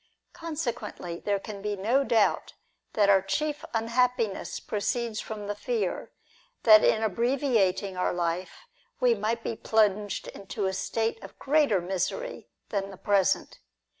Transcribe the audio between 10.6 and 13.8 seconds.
a state of greater misery than the present.